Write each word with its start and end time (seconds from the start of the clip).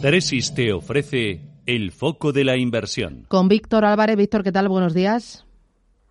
Tresis 0.00 0.54
te 0.54 0.72
ofrece 0.72 1.40
el 1.66 1.92
foco 1.92 2.32
de 2.32 2.44
la 2.44 2.56
inversión. 2.56 3.24
Con 3.28 3.48
Víctor 3.48 3.84
Álvarez. 3.84 4.16
Víctor, 4.16 4.42
¿qué 4.42 4.52
tal? 4.52 4.68
Buenos 4.68 4.94
días. 4.94 5.44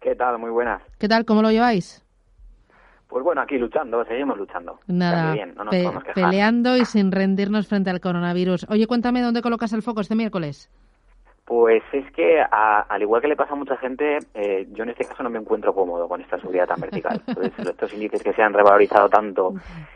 ¿Qué 0.01 0.15
tal? 0.15 0.37
Muy 0.39 0.49
buenas. 0.49 0.81
¿Qué 0.97 1.07
tal? 1.07 1.25
¿Cómo 1.25 1.41
lo 1.41 1.51
lleváis? 1.51 2.03
Pues 3.07 3.23
bueno, 3.23 3.41
aquí 3.41 3.57
luchando, 3.57 4.03
seguimos 4.05 4.37
luchando. 4.37 4.79
Nada, 4.87 5.33
bien, 5.33 5.53
no 5.55 5.65
nos 5.65 5.71
pe- 5.71 5.83
podemos 5.83 6.03
quejar. 6.05 6.15
peleando 6.23 6.77
y 6.77 6.85
sin 6.85 7.11
rendirnos 7.11 7.67
frente 7.67 7.89
al 7.89 7.99
coronavirus. 7.99 8.65
Oye, 8.69 8.87
cuéntame 8.87 9.21
dónde 9.21 9.41
colocas 9.41 9.73
el 9.73 9.81
foco 9.81 9.99
este 10.01 10.15
miércoles. 10.15 10.69
Pues 11.51 11.83
es 11.91 12.09
que, 12.13 12.39
a- 12.39 12.85
al 12.87 13.01
igual 13.01 13.21
que 13.21 13.27
le 13.27 13.35
pasa 13.35 13.51
a 13.51 13.55
mucha 13.57 13.75
gente, 13.75 14.19
eh, 14.33 14.67
yo 14.71 14.83
en 14.83 14.89
este 14.91 15.03
caso 15.03 15.21
no 15.21 15.29
me 15.29 15.37
encuentro 15.37 15.73
cómodo 15.75 16.07
con 16.07 16.21
esta 16.21 16.39
subida 16.39 16.65
tan 16.65 16.79
vertical. 16.79 17.21
Entonces, 17.27 17.51
estos 17.67 17.93
índices 17.93 18.23
que 18.23 18.31
se 18.31 18.41
han 18.41 18.53
revalorizado 18.53 19.09
tanto 19.09 19.53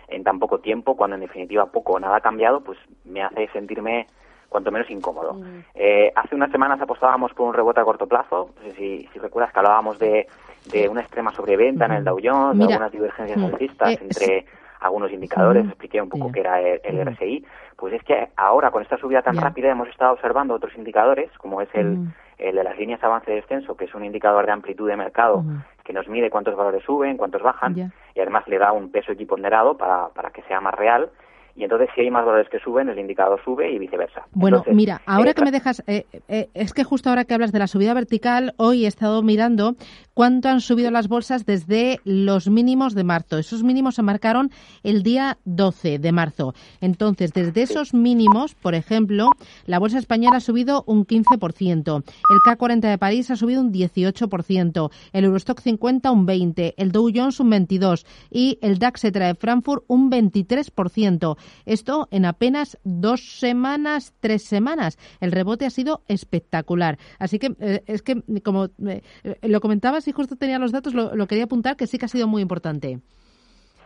en 0.09 0.21
tan 0.25 0.37
poco 0.37 0.59
tiempo, 0.59 0.97
cuando 0.97 1.15
en 1.15 1.21
definitiva 1.21 1.67
poco 1.67 1.93
o 1.93 1.99
nada 2.01 2.17
ha 2.17 2.19
cambiado, 2.19 2.59
pues 2.59 2.77
me 3.05 3.23
hace 3.23 3.47
sentirme 3.53 4.05
cuanto 4.49 4.69
menos 4.69 4.89
incómodo. 4.89 5.39
Eh, 5.73 6.11
hace 6.13 6.35
unas 6.35 6.51
semanas 6.51 6.81
apostábamos 6.81 7.33
por 7.33 7.47
un 7.47 7.53
rebote 7.53 7.79
a 7.79 7.85
corto 7.85 8.05
plazo. 8.05 8.49
No 8.57 8.61
sé 8.61 8.73
si, 8.75 9.09
si 9.13 9.19
recuerdas 9.19 9.53
que 9.53 9.59
hablábamos 9.59 9.97
de, 9.97 10.27
de 10.65 10.89
una 10.89 10.99
extrema 11.03 11.31
sobreventa 11.33 11.85
en 11.85 11.93
el 11.93 12.03
Dow 12.03 12.19
Jones, 12.21 12.57
de 12.57 12.65
algunas 12.73 12.91
divergencias 12.91 13.39
alcistas 13.41 13.91
eh, 13.93 13.97
entre 14.01 14.45
algunos 14.79 15.11
indicadores, 15.11 15.65
expliqué 15.65 16.01
un 16.01 16.09
poco 16.09 16.31
qué 16.31 16.41
era 16.41 16.59
el, 16.59 16.81
el. 16.83 17.05
RSI, 17.05 17.45
pues 17.77 17.93
es 17.93 18.03
que 18.03 18.29
ahora 18.35 18.71
con 18.71 18.81
esta 18.81 18.97
subida 18.97 19.21
tan 19.21 19.37
rápida 19.37 19.71
hemos 19.71 19.87
estado 19.89 20.13
observando 20.13 20.53
otros 20.53 20.75
indicadores, 20.75 21.29
como 21.37 21.61
es 21.61 21.69
el, 21.73 22.07
el 22.37 22.55
de 22.55 22.63
las 22.63 22.77
líneas 22.77 23.03
avance-descenso, 23.03 23.75
que 23.75 23.85
es 23.85 23.95
un 23.95 24.05
indicador 24.05 24.45
de 24.45 24.51
amplitud 24.51 24.87
de 24.87 24.95
mercado 24.95 25.43
que 25.83 25.93
nos 25.93 26.07
mide 26.07 26.29
cuántos 26.29 26.55
valores 26.55 26.83
suben, 26.83 27.17
cuántos 27.17 27.41
bajan, 27.41 27.91
y 28.15 28.19
además 28.19 28.47
le 28.47 28.57
da 28.57 28.71
un 28.71 28.91
peso 28.91 29.11
equiponderado 29.11 29.77
para, 29.77 30.09
para 30.09 30.31
que 30.31 30.41
sea 30.43 30.59
más 30.59 30.73
real. 30.73 31.09
Y 31.57 31.63
entonces, 31.63 31.87
si 31.95 32.01
hay 32.01 32.11
más 32.11 32.25
valores 32.25 32.49
que 32.49 32.59
suben, 32.59 32.89
el 32.89 32.99
indicador 32.99 33.39
sube 33.45 33.71
y 33.71 33.79
viceversa. 33.79 34.23
Bueno, 34.33 34.57
Entonces, 34.57 34.75
mira, 34.75 35.01
ahora 35.05 35.31
eh, 35.31 35.33
que 35.33 35.41
me 35.41 35.51
dejas, 35.51 35.81
eh, 35.87 36.05
eh, 36.27 36.49
es 36.53 36.73
que 36.73 36.83
justo 36.83 37.09
ahora 37.09 37.23
que 37.23 37.33
hablas 37.33 37.53
de 37.53 37.59
la 37.59 37.67
subida 37.67 37.93
vertical, 37.93 38.53
hoy 38.57 38.83
he 38.83 38.87
estado 38.89 39.23
mirando 39.23 39.75
cuánto 40.15 40.49
han 40.49 40.61
subido 40.61 40.89
las 40.89 41.07
bolsas 41.07 41.45
desde 41.45 41.99
los 42.05 42.47
mínimos 42.47 42.95
de 42.95 43.03
marzo. 43.03 43.37
Esos 43.37 43.61
mínimos 43.61 43.95
se 43.95 44.01
marcaron 44.01 44.49
el 44.81 45.03
día 45.03 45.37
12 45.45 45.99
de 45.99 46.11
marzo. 46.11 46.55
Entonces, 46.81 47.33
desde 47.33 47.61
esos 47.61 47.93
mínimos, 47.93 48.55
por 48.55 48.73
ejemplo, 48.73 49.29
la 49.67 49.77
bolsa 49.77 49.99
española 49.99 50.37
ha 50.37 50.39
subido 50.39 50.83
un 50.87 51.05
15%, 51.05 52.03
el 52.31 52.57
K40 52.57 52.79
de 52.79 52.97
París 52.97 53.29
ha 53.29 53.35
subido 53.35 53.61
un 53.61 53.73
18%, 53.73 54.91
el 55.11 55.25
Eurostock 55.25 55.59
50 55.59 56.11
un 56.11 56.25
20%, 56.25 56.73
el 56.77 56.91
Dow 56.91 57.11
Jones 57.13 57.39
un 57.39 57.51
22% 57.51 58.05
y 58.31 58.57
el 58.61 58.79
DAX 58.79 59.03
Etra 59.03 59.27
de 59.27 59.35
Frankfurt 59.35 59.83
un 59.87 60.09
23%. 60.09 61.37
Esto 61.65 62.07
en 62.11 62.25
apenas 62.25 62.77
dos 62.85 63.37
semanas, 63.39 64.13
tres 64.21 64.43
semanas. 64.43 64.97
El 65.19 65.33
rebote 65.33 65.65
ha 65.65 65.69
sido 65.69 66.03
espectacular. 66.07 66.97
Así 67.19 67.37
que 67.37 67.53
eh, 67.59 67.83
es 67.85 68.01
que, 68.01 68.23
como 68.41 68.69
eh, 68.85 69.01
lo 69.41 69.59
comentabas 69.59 70.04
y 70.07 70.13
justo 70.13 70.35
tenía 70.35 70.59
los 70.59 70.71
datos, 70.71 70.93
lo, 70.93 71.15
lo 71.15 71.27
quería 71.27 71.45
apuntar 71.45 71.75
que 71.75 71.87
sí 71.87 71.97
que 71.97 72.05
ha 72.05 72.09
sido 72.09 72.27
muy 72.27 72.41
importante. 72.41 72.99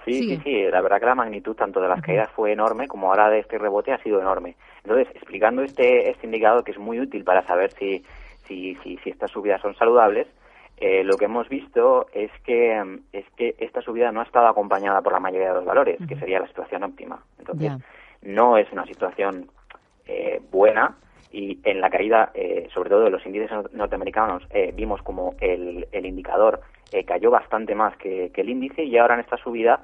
Sí, 0.05 0.13
Sigue. 0.13 0.37
sí, 0.37 0.41
sí, 0.43 0.63
la 0.71 0.81
verdad 0.81 0.99
que 0.99 1.05
la 1.05 1.15
magnitud 1.15 1.55
tanto 1.55 1.81
de 1.81 1.87
las 1.87 2.01
caídas 2.01 2.29
fue 2.31 2.53
enorme 2.53 2.87
como 2.87 3.09
ahora 3.09 3.29
de 3.29 3.39
este 3.39 3.57
rebote 3.57 3.91
ha 3.91 4.01
sido 4.01 4.19
enorme. 4.19 4.55
Entonces, 4.83 5.07
explicando 5.15 5.61
este, 5.61 6.09
este 6.09 6.25
indicador 6.25 6.63
que 6.63 6.71
es 6.71 6.77
muy 6.77 6.99
útil 6.99 7.23
para 7.23 7.45
saber 7.45 7.71
si, 7.73 8.03
si, 8.47 8.75
si, 8.75 8.97
si 8.97 9.09
estas 9.09 9.31
subidas 9.31 9.61
son 9.61 9.75
saludables, 9.75 10.27
eh, 10.77 11.03
lo 11.03 11.17
que 11.17 11.25
hemos 11.25 11.49
visto 11.49 12.07
es 12.13 12.31
que, 12.45 12.99
es 13.11 13.25
que 13.35 13.55
esta 13.57 13.81
subida 13.81 14.13
no 14.13 14.21
ha 14.21 14.23
estado 14.23 14.47
acompañada 14.47 15.01
por 15.01 15.11
la 15.11 15.19
mayoría 15.19 15.49
de 15.49 15.55
los 15.55 15.65
valores, 15.65 15.99
que 16.07 16.15
sería 16.15 16.39
la 16.39 16.47
situación 16.47 16.83
óptima. 16.83 17.21
Entonces, 17.37 17.73
no 18.21 18.57
es 18.57 18.71
una 18.71 18.85
situación 18.85 19.49
eh, 20.07 20.41
buena 20.49 20.95
y 21.31 21.59
en 21.63 21.79
la 21.81 21.89
caída, 21.89 22.31
eh, 22.33 22.67
sobre 22.73 22.89
todo 22.89 23.03
de 23.05 23.11
los 23.11 23.25
índices 23.25 23.51
nor- 23.51 23.69
norteamericanos, 23.71 24.43
eh, 24.51 24.71
vimos 24.75 25.01
como 25.03 25.35
el, 25.39 25.87
el 25.91 26.05
indicador 26.05 26.61
eh, 26.91 27.03
cayó 27.05 27.29
bastante 27.29 27.75
más 27.75 27.95
que, 27.97 28.31
que 28.33 28.41
el 28.41 28.49
índice 28.49 28.83
y 28.83 28.97
ahora 28.97 29.13
en 29.15 29.19
esta 29.21 29.37
subida 29.37 29.79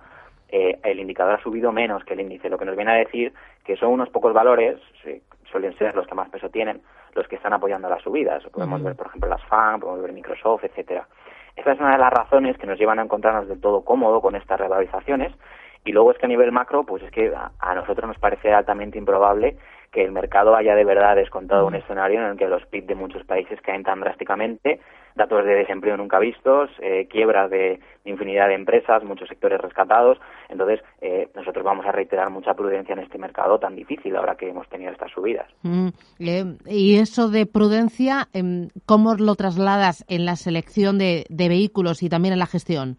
eh, 0.50 0.80
el 0.84 1.00
indicador 1.00 1.36
ha 1.36 1.44
subido 1.44 1.72
menos 1.72 2.04
que 2.04 2.14
el 2.14 2.22
índice, 2.22 2.50
lo 2.50 2.58
que 2.58 2.66
nos 2.66 2.76
viene 2.76 2.92
a 2.92 2.96
decir 2.96 3.34
que 3.64 3.76
son 3.78 3.90
unos 3.92 4.10
pocos 4.10 4.34
valores, 4.34 4.80
suelen 5.52 5.78
ser 5.78 5.96
los 5.96 6.08
que 6.08 6.16
más 6.16 6.30
peso 6.30 6.50
tienen, 6.50 6.82
los 7.14 7.28
que 7.28 7.36
están 7.36 7.54
apoyando 7.54 7.90
las 7.90 8.02
subidas. 8.02 8.44
Podemos 8.52 8.82
ver, 8.84 8.96
por 8.96 9.08
ejemplo, 9.08 9.30
las 9.30 9.44
FAN, 9.46 9.80
podemos 9.80 10.02
ver 10.02 10.14
Microsoft, 10.14 10.64
etcétera. 10.66 11.08
Esta 11.56 11.72
es 11.72 11.80
una 11.80 11.94
de 11.94 11.98
las 12.00 12.12
razones 12.12 12.58
que 12.58 12.68
nos 12.68 12.78
llevan 12.78 13.00
a 13.00 13.04
encontrarnos 13.04 13.48
del 13.48 13.62
todo 13.62 13.82
cómodo 13.86 14.20
con 14.22 14.36
estas 14.36 14.60
revalorizaciones. 14.60 15.32
Y 15.86 15.92
luego 15.92 16.12
es 16.12 16.18
que 16.18 16.26
a 16.26 16.30
nivel 16.30 16.52
macro, 16.52 16.84
pues 16.84 17.04
es 17.04 17.12
que 17.12 17.34
a, 17.34 17.52
a 17.60 17.76
nosotros 17.76 18.08
nos 18.08 18.18
parece 18.18 18.52
altamente 18.52 18.98
improbable 18.98 19.56
que 19.96 20.04
el 20.04 20.12
mercado 20.12 20.56
haya 20.56 20.76
de 20.76 20.84
verdad 20.84 21.16
descontado 21.16 21.66
un 21.66 21.76
escenario 21.76 22.20
en 22.20 22.32
el 22.32 22.38
que 22.38 22.50
los 22.50 22.66
PIB 22.66 22.86
de 22.86 22.96
muchos 22.96 23.24
países 23.24 23.62
caen 23.62 23.84
tan 23.84 24.02
drásticamente, 24.02 24.82
datos 25.16 25.46
de 25.46 25.56
desempleo 25.56 25.96
nunca 25.96 26.20
vistos, 26.20 26.70
eh, 26.82 27.08
quiebras 27.10 27.50
de, 27.50 27.80
de 28.04 28.12
infinidad 28.12 28.50
de 28.50 28.56
empresas, 28.56 29.06
muchos 29.06 29.30
sectores 29.30 29.62
rescatados. 29.62 30.18
Entonces, 30.50 30.82
eh, 31.00 31.30
nosotros 31.34 31.64
vamos 31.64 31.86
a 31.86 31.94
reiterar 31.94 32.30
mucha 32.30 32.54
prudencia 32.54 32.92
en 32.92 33.00
este 33.00 33.18
mercado 33.18 33.58
tan 33.58 33.76
difícil 33.76 34.16
ahora 34.18 34.36
que 34.36 34.50
hemos 34.50 34.68
tenido 34.68 34.92
estas 34.92 35.12
subidas. 35.12 35.48
Mm, 35.64 35.88
eh, 36.20 36.58
y 36.66 37.00
eso 37.00 37.30
de 37.30 37.46
prudencia, 37.46 38.28
em, 38.34 38.68
¿cómo 38.86 39.16
lo 39.16 39.36
trasladas 39.36 40.04
en 40.10 40.26
la 40.26 40.36
selección 40.36 40.98
de, 40.98 41.24
de 41.30 41.48
vehículos 41.48 42.04
y 42.04 42.10
también 42.10 42.34
en 42.34 42.40
la 42.40 42.48
gestión? 42.48 42.98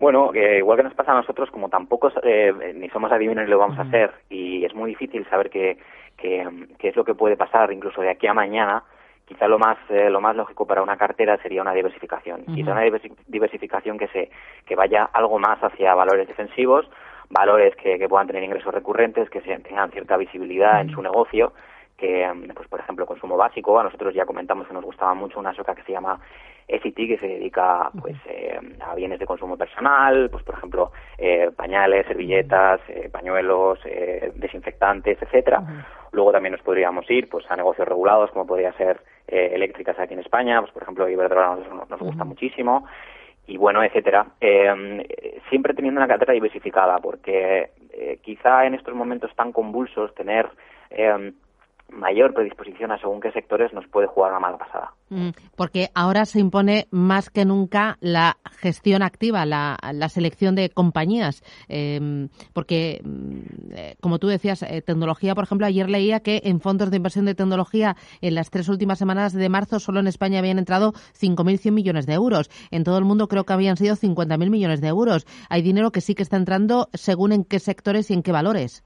Bueno, 0.00 0.32
eh, 0.34 0.58
igual 0.58 0.76
que 0.78 0.82
nos 0.84 0.94
pasa 0.94 1.12
a 1.12 1.16
nosotros, 1.16 1.50
como 1.50 1.68
tampoco 1.68 2.10
eh, 2.22 2.52
ni 2.74 2.88
somos 2.90 3.10
adivinos 3.12 3.44
ni 3.44 3.50
lo 3.50 3.58
vamos 3.58 3.78
a 3.78 3.82
hacer, 3.82 4.12
y 4.28 4.64
es 4.64 4.74
muy 4.74 4.90
difícil 4.90 5.24
saber 5.30 5.50
qué, 5.50 5.78
qué, 6.16 6.46
qué 6.78 6.88
es 6.88 6.96
lo 6.96 7.04
que 7.04 7.14
puede 7.14 7.36
pasar 7.36 7.72
incluso 7.72 8.00
de 8.02 8.10
aquí 8.10 8.26
a 8.26 8.34
mañana, 8.34 8.82
quizá 9.26 9.46
lo 9.48 9.58
más 9.58 9.78
eh, 9.88 10.10
lo 10.10 10.20
más 10.20 10.36
lógico 10.36 10.66
para 10.66 10.82
una 10.82 10.96
cartera 10.96 11.38
sería 11.38 11.62
una 11.62 11.72
diversificación. 11.72 12.44
Quizá 12.54 12.72
una 12.72 12.84
diversi- 12.84 13.14
diversificación 13.28 13.96
que 13.96 14.08
se 14.08 14.30
que 14.66 14.74
vaya 14.76 15.04
algo 15.12 15.38
más 15.38 15.62
hacia 15.62 15.94
valores 15.94 16.26
defensivos, 16.28 16.90
valores 17.30 17.74
que, 17.76 17.98
que 17.98 18.08
puedan 18.08 18.26
tener 18.26 18.42
ingresos 18.42 18.74
recurrentes, 18.74 19.30
que 19.30 19.40
se- 19.42 19.58
tengan 19.60 19.90
cierta 19.92 20.16
visibilidad 20.16 20.80
en 20.80 20.90
su 20.90 21.00
negocio, 21.02 21.52
que, 22.04 22.52
pues 22.54 22.68
por 22.68 22.80
ejemplo, 22.80 23.06
consumo 23.06 23.36
básico. 23.36 23.78
A 23.78 23.84
nosotros 23.84 24.14
ya 24.14 24.26
comentamos 24.26 24.66
que 24.66 24.74
nos 24.74 24.84
gustaba 24.84 25.14
mucho 25.14 25.38
una 25.38 25.54
soca 25.54 25.74
que 25.74 25.82
se 25.82 25.92
llama 25.92 26.20
SIT, 26.68 26.96
que 26.96 27.18
se 27.18 27.26
dedica 27.26 27.90
pues 28.00 28.16
eh, 28.26 28.58
a 28.80 28.94
bienes 28.94 29.18
de 29.18 29.26
consumo 29.26 29.56
personal, 29.56 30.28
pues 30.30 30.44
por 30.44 30.56
ejemplo, 30.56 30.92
eh, 31.18 31.50
pañales, 31.54 32.06
servilletas, 32.06 32.80
eh, 32.88 33.08
pañuelos, 33.10 33.78
eh, 33.84 34.32
desinfectantes, 34.34 35.20
etcétera. 35.20 35.62
Luego 36.12 36.32
también 36.32 36.52
nos 36.52 36.62
podríamos 36.62 37.10
ir 37.10 37.28
pues 37.28 37.50
a 37.50 37.56
negocios 37.56 37.88
regulados, 37.88 38.30
como 38.30 38.46
podría 38.46 38.72
ser 38.74 39.00
eh, 39.26 39.50
eléctricas 39.54 39.98
aquí 39.98 40.14
en 40.14 40.20
España, 40.20 40.60
pues 40.60 40.72
por 40.72 40.82
ejemplo, 40.82 41.08
Iberdrola 41.08 41.56
nos, 41.56 41.90
nos 41.90 42.00
gusta 42.00 42.24
muchísimo 42.24 42.86
y 43.46 43.56
bueno, 43.56 43.82
etcétera. 43.82 44.26
Eh, 44.40 45.42
siempre 45.50 45.74
teniendo 45.74 46.00
una 46.00 46.08
cartera 46.08 46.32
diversificada, 46.32 46.98
porque 46.98 47.70
eh, 47.92 48.18
quizá 48.22 48.64
en 48.66 48.74
estos 48.74 48.94
momentos 48.94 49.34
tan 49.36 49.52
convulsos 49.52 50.14
tener 50.14 50.48
eh, 50.90 51.32
mayor 51.90 52.34
predisposición 52.34 52.90
a 52.90 52.98
según 52.98 53.20
qué 53.20 53.30
sectores 53.32 53.72
nos 53.72 53.86
puede 53.86 54.06
jugar 54.06 54.32
una 54.32 54.40
mala 54.40 54.58
pasada. 54.58 54.92
Mm, 55.10 55.30
Porque 55.56 55.90
ahora 55.94 56.24
se 56.24 56.40
impone 56.40 56.88
más 56.90 57.30
que 57.30 57.44
nunca 57.44 57.98
la 58.00 58.38
gestión 58.58 59.02
activa, 59.02 59.46
la, 59.46 59.78
selección 60.08 60.54
de 60.54 60.70
compañías. 60.70 61.42
Eh, 61.68 62.28
porque, 62.52 63.00
mm, 63.04 63.40
eh, 63.72 63.96
como 64.00 64.18
tú 64.18 64.28
decías, 64.28 64.62
eh, 64.62 64.82
tecnología, 64.82 65.34
por 65.34 65.44
ejemplo, 65.44 65.66
ayer 65.66 65.88
leía 65.88 66.20
que 66.20 66.42
en 66.44 66.60
fondos 66.60 66.90
de 66.90 66.96
inversión 66.96 67.26
de 67.26 67.34
tecnología 67.34 67.96
en 68.20 68.34
las 68.34 68.50
tres 68.50 68.68
últimas 68.68 68.98
semanas 68.98 69.32
de 69.32 69.48
marzo 69.48 69.78
solo 69.78 70.00
en 70.00 70.06
España 70.06 70.38
habían 70.38 70.58
entrado 70.58 70.92
5.100 71.18 71.72
millones 71.72 72.06
de 72.06 72.14
euros. 72.14 72.50
En 72.70 72.84
todo 72.84 72.98
el 72.98 73.04
mundo 73.04 73.28
creo 73.28 73.44
que 73.44 73.52
habían 73.52 73.76
sido 73.76 73.96
50.000 73.96 74.50
millones 74.50 74.80
de 74.80 74.88
euros. 74.88 75.26
Hay 75.48 75.62
dinero 75.62 75.90
que 75.92 76.00
sí 76.00 76.14
que 76.14 76.22
está 76.22 76.36
entrando 76.36 76.88
según 76.92 77.32
en 77.32 77.44
qué 77.44 77.58
sectores 77.58 78.10
y 78.10 78.14
en 78.14 78.22
qué 78.22 78.32
valores. 78.32 78.84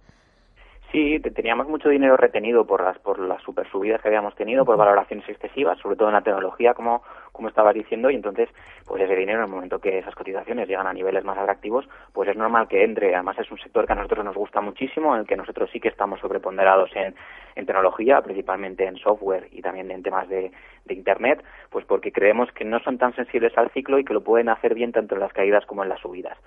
Sí, 0.90 1.20
te- 1.20 1.31
teníamos 1.31 1.69
mucho 1.69 1.90
dinero 1.90 2.17
retenido 2.17 2.67
por 2.67 2.82
las 2.82 2.99
por 3.00 3.19
las 3.19 3.43
super 3.43 3.69
subidas 3.70 4.00
que 4.00 4.08
habíamos 4.08 4.35
tenido, 4.35 4.64
por 4.64 4.79
valoraciones 4.79 5.29
excesivas, 5.29 5.79
sobre 5.81 5.96
todo 5.96 6.08
en 6.08 6.14
la 6.14 6.23
tecnología, 6.23 6.73
como, 6.73 7.02
como 7.31 7.49
estabas 7.49 7.75
diciendo, 7.75 8.08
y 8.11 8.14
entonces, 8.14 8.49
pues 8.87 9.02
ese 9.02 9.14
dinero, 9.14 9.40
en 9.40 9.44
el 9.44 9.50
momento 9.50 9.81
que 9.81 9.99
esas 9.99 10.14
cotizaciones 10.14 10.67
llegan 10.67 10.87
a 10.87 10.94
niveles 10.94 11.25
más 11.25 11.37
atractivos, 11.37 11.87
pues 12.14 12.31
es 12.31 12.37
normal 12.37 12.69
que 12.69 12.85
entre. 12.85 13.14
Además, 13.14 13.38
es 13.38 13.50
un 13.50 13.58
sector 13.58 13.87
que 13.87 13.93
a 13.93 13.96
nosotros 13.96 14.25
nos 14.25 14.35
gusta 14.35 14.62
muchísimo, 14.62 15.14
en 15.14 15.20
el 15.20 15.26
que 15.26 15.37
nosotros 15.37 15.69
sí 15.70 15.79
que 15.79 15.88
estamos 15.88 16.20
sobreponderados 16.20 16.91
en, 16.96 17.14
en 17.55 17.67
tecnología, 17.67 18.23
principalmente 18.23 18.87
en 18.87 18.96
software 18.96 19.49
y 19.52 19.61
también 19.61 19.91
en 19.91 20.02
temas 20.02 20.26
de, 20.31 20.50
de 20.87 20.94
Internet, 20.94 21.44
pues 21.69 21.84
porque 21.84 22.12
creemos 22.12 22.50
que 22.52 22.64
no 22.64 22.81
son 22.81 22.96
tan 22.96 23.14
sensibles 23.14 23.56
al 23.58 23.69
ciclo 23.73 23.99
y 23.99 24.05
que 24.05 24.14
lo 24.14 24.23
pueden 24.25 24.49
hacer 24.49 24.75
bien 24.75 24.93
tanto 24.93 25.14
en 25.14 25.20
las 25.20 25.34
caídas 25.34 25.67
como 25.67 25.82
en 25.82 25.91
las 25.91 26.00
subidas. 26.00 26.38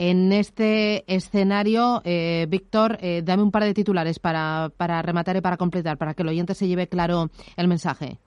En 0.00 0.30
este 0.30 1.02
escenario, 1.12 2.00
eh, 2.04 2.46
Víctor, 2.48 2.98
eh, 3.00 3.20
dame 3.24 3.42
un 3.42 3.50
par 3.50 3.64
de 3.64 3.74
titulares 3.74 4.20
para, 4.20 4.68
para 4.76 5.02
rematar 5.02 5.36
y 5.36 5.40
para 5.40 5.56
completar, 5.56 5.98
para 5.98 6.14
que 6.14 6.22
el 6.22 6.28
oyente 6.28 6.54
se 6.54 6.68
lleve 6.68 6.86
claro 6.86 7.30
el 7.56 7.66
mensaje. 7.66 8.18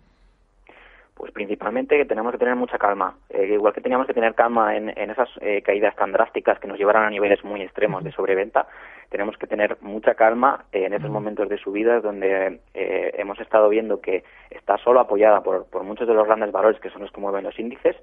Pues 1.15 1.31
principalmente 1.31 1.95
que 1.95 2.03
tenemos 2.03 2.33
que 2.33 2.39
tener 2.39 2.57
mucha 2.57 2.77
calma. 2.77 3.15
Eh, 3.29 3.53
igual 3.53 3.73
que 3.73 3.79
teníamos 3.79 4.05
que 4.05 4.13
tener 4.13 4.35
calma 4.35 4.75
en, 4.75 4.89
en 4.97 5.11
esas 5.11 5.29
eh, 5.39 5.61
caídas 5.61 5.95
tan 5.95 6.11
drásticas 6.11 6.59
que 6.59 6.67
nos 6.67 6.77
llevaron 6.77 7.05
a 7.05 7.09
niveles 7.09 7.41
muy 7.45 7.61
extremos 7.61 8.03
de 8.03 8.11
sobreventa, 8.11 8.67
tenemos 9.09 9.37
que 9.37 9.47
tener 9.47 9.77
mucha 9.79 10.15
calma 10.15 10.65
en 10.73 10.93
esos 10.93 11.09
momentos 11.09 11.47
de 11.47 11.57
subidas 11.57 12.03
donde 12.03 12.59
eh, 12.73 13.11
hemos 13.17 13.39
estado 13.39 13.69
viendo 13.69 14.01
que 14.01 14.25
está 14.49 14.77
solo 14.77 14.99
apoyada 14.99 15.41
por, 15.41 15.67
por 15.67 15.83
muchos 15.83 16.05
de 16.05 16.15
los 16.15 16.25
grandes 16.25 16.51
valores 16.51 16.81
que 16.81 16.89
son 16.89 17.03
los 17.03 17.11
que 17.11 17.21
mueven 17.21 17.45
los 17.45 17.57
índices 17.57 17.95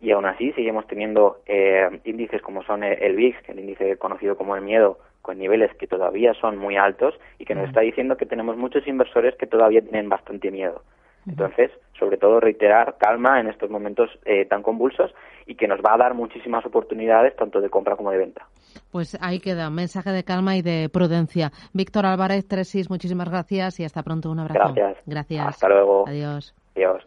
y 0.00 0.10
aún 0.10 0.26
así 0.26 0.52
seguimos 0.52 0.86
teniendo 0.86 1.38
eh, 1.46 2.00
índices 2.04 2.42
como 2.42 2.62
son 2.62 2.84
el 2.84 3.16
VIX, 3.16 3.48
el 3.48 3.60
índice 3.60 3.96
conocido 3.96 4.36
como 4.36 4.56
el 4.56 4.62
miedo, 4.62 4.98
con 5.22 5.38
niveles 5.38 5.74
que 5.76 5.86
todavía 5.86 6.34
son 6.34 6.56
muy 6.58 6.76
altos 6.76 7.14
y 7.38 7.44
que 7.44 7.54
nos 7.54 7.68
está 7.68 7.80
diciendo 7.80 8.16
que 8.16 8.26
tenemos 8.26 8.56
muchos 8.56 8.86
inversores 8.86 9.34
que 9.36 9.46
todavía 9.46 9.80
tienen 9.80 10.08
bastante 10.08 10.50
miedo. 10.50 10.82
Entonces, 11.26 11.72
sobre 11.98 12.18
todo 12.18 12.38
reiterar 12.38 12.96
calma 12.98 13.40
en 13.40 13.48
estos 13.48 13.68
momentos 13.68 14.08
eh, 14.24 14.44
tan 14.44 14.62
convulsos 14.62 15.12
y 15.44 15.56
que 15.56 15.66
nos 15.66 15.80
va 15.80 15.94
a 15.94 15.98
dar 15.98 16.14
muchísimas 16.14 16.64
oportunidades 16.64 17.34
tanto 17.34 17.60
de 17.60 17.68
compra 17.68 17.96
como 17.96 18.12
de 18.12 18.18
venta. 18.18 18.46
Pues 18.92 19.18
ahí 19.20 19.40
queda, 19.40 19.68
mensaje 19.70 20.10
de 20.10 20.22
calma 20.22 20.56
y 20.56 20.62
de 20.62 20.88
prudencia. 20.88 21.50
Víctor 21.72 22.06
Álvarez, 22.06 22.46
Tresis, 22.46 22.88
muchísimas 22.90 23.28
gracias 23.28 23.80
y 23.80 23.84
hasta 23.84 24.02
pronto. 24.04 24.30
Un 24.30 24.40
abrazo. 24.40 24.72
Gracias. 24.74 25.04
Gracias. 25.06 25.46
Hasta 25.48 25.68
luego. 25.68 26.04
Adiós. 26.06 26.54
Adiós. 26.76 27.04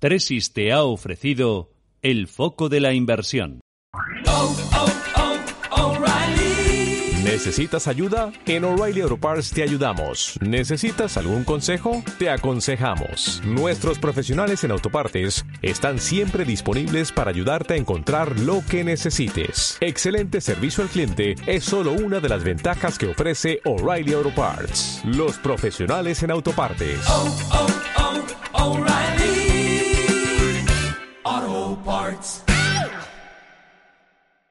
Tresis 0.00 0.52
te 0.52 0.72
ha 0.72 0.82
ofrecido 0.82 1.71
el 2.02 2.26
foco 2.26 2.68
de 2.68 2.80
la 2.80 2.92
inversión. 2.94 3.60
¿Necesitas 7.22 7.86
ayuda? 7.86 8.32
En 8.46 8.64
O'Reilly 8.64 9.00
Auto 9.02 9.16
Parts 9.16 9.50
te 9.50 9.62
ayudamos. 9.62 10.36
¿Necesitas 10.42 11.16
algún 11.16 11.44
consejo? 11.44 12.02
Te 12.18 12.28
aconsejamos. 12.28 13.40
Nuestros 13.44 13.98
profesionales 14.00 14.64
en 14.64 14.72
autopartes 14.72 15.44
están 15.62 15.98
siempre 15.98 16.44
disponibles 16.44 17.12
para 17.12 17.30
ayudarte 17.30 17.74
a 17.74 17.76
encontrar 17.76 18.38
lo 18.40 18.62
que 18.68 18.82
necesites. 18.84 19.78
Excelente 19.80 20.40
servicio 20.40 20.82
al 20.82 20.90
cliente 20.90 21.36
es 21.46 21.64
solo 21.64 21.92
una 21.92 22.18
de 22.18 22.28
las 22.28 22.42
ventajas 22.42 22.98
que 22.98 23.10
ofrece 23.10 23.60
O'Reilly 23.64 24.12
Auto 24.14 24.34
Parts. 24.34 25.02
Los 25.04 25.38
profesionales 25.38 26.22
en 26.24 26.32
autopartes. 26.32 26.98
oh, 27.08 27.36
oh, 28.54 28.72
O'Reilly. 28.74 29.21